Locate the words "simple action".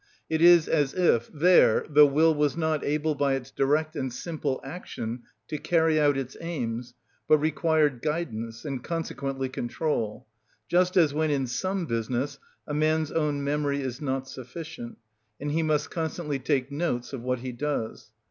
4.11-5.21